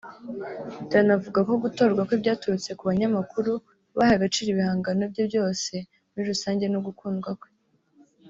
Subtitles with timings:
[0.89, 3.51] Danny avugako gutorwa kwe byaturutse ku banyamakuru
[3.95, 5.73] bahaye agaciro ibihangano bye byose
[6.11, 7.49] muri rusange n’ugukundwa kwe